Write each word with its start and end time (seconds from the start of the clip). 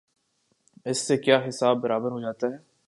اس 0.85 0.97
سے 0.97 1.17
کیا 1.17 1.39
حساب 1.47 1.77
برابر 1.77 2.11
ہو 2.11 2.19
جاتا 2.19 2.47
ہے؟ 2.47 2.71